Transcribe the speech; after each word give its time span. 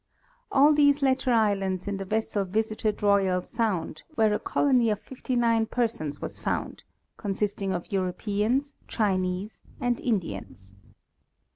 At 0.51 0.77
these 0.77 1.03
latter 1.03 1.31
islands 1.31 1.85
the 1.85 2.05
vessel 2.05 2.43
visited 2.43 3.03
Royal 3.03 3.43
sound, 3.43 4.01
where 4.15 4.33
a 4.33 4.39
colony 4.39 4.89
of 4.89 4.99
59 4.99 5.67
persons 5.67 6.19
was 6.19 6.39
found, 6.39 6.83
consisting 7.17 7.71
of 7.71 7.91
Europeans, 7.91 8.73
Chinese 8.87 9.61
and 9.79 10.01
Indians. 10.01 10.75